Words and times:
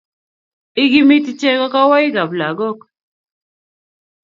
Ikimiti 0.83 1.31
chego 1.41 1.65
kowoikab 1.73 2.31
lagok 2.39 2.79